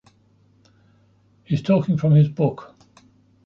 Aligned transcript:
He's 1.43 1.61
talking 1.61 1.95
from 1.95 2.15
his 2.15 2.27
book. 2.27 2.73